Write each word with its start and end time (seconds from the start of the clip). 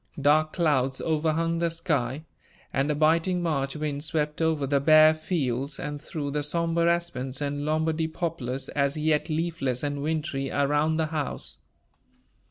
Dark 0.19 0.53
clouds 0.53 0.99
overhung 0.99 1.59
the 1.59 1.69
sky, 1.69 2.25
and 2.73 2.89
a 2.89 2.95
biting 2.95 3.43
March 3.43 3.75
wind 3.75 4.03
swept 4.03 4.41
over 4.41 4.65
the 4.65 4.79
bare 4.79 5.13
fields 5.13 5.79
and 5.79 6.01
through 6.01 6.31
the 6.31 6.41
somber 6.41 6.89
aspens 6.89 7.39
and 7.39 7.65
Lombardy 7.65 8.07
poplars, 8.07 8.67
as 8.69 8.97
yet 8.97 9.29
leafless 9.29 9.83
and 9.83 10.01
wintry, 10.01 10.49
around 10.49 10.95
the 10.97 11.05
house. 11.05 11.59